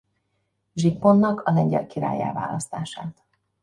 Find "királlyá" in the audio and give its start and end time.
1.87-2.33